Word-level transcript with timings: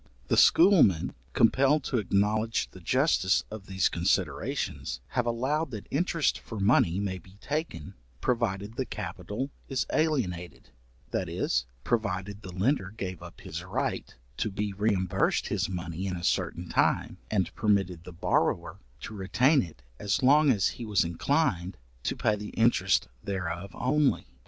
The 0.29 0.35
schoolmen, 0.35 1.13
compelled 1.33 1.83
to 1.83 1.99
acknowledge 1.99 2.71
the 2.71 2.79
justice 2.79 3.43
of 3.51 3.67
these 3.67 3.87
considerations, 3.87 4.99
have 5.09 5.27
allowed 5.27 5.69
that 5.69 5.85
interest 5.91 6.39
for 6.39 6.59
money 6.59 6.99
may 6.99 7.19
be 7.19 7.35
taken, 7.39 7.93
provided 8.19 8.77
the 8.77 8.85
capital 8.87 9.51
is 9.69 9.85
alienated, 9.93 10.71
that 11.11 11.29
is, 11.29 11.67
provided 11.83 12.41
the 12.41 12.51
lender 12.51 12.89
gave 12.89 13.21
up 13.21 13.41
his 13.41 13.63
right 13.63 14.15
to 14.37 14.49
be 14.49 14.73
reimbursed 14.73 15.49
his 15.49 15.69
money 15.69 16.07
in 16.07 16.15
a 16.15 16.23
certain 16.23 16.67
time, 16.67 17.19
and 17.29 17.53
permitted 17.53 18.03
the 18.03 18.11
borrower 18.11 18.79
to 19.01 19.13
retain 19.13 19.61
it 19.61 19.83
as 19.99 20.23
long 20.23 20.49
as 20.49 20.67
he 20.69 20.83
was 20.83 21.03
inclined 21.05 21.77
to 22.01 22.15
pay 22.15 22.35
the 22.35 22.49
interest 22.57 23.07
thereof 23.23 23.69
only. 23.75 24.25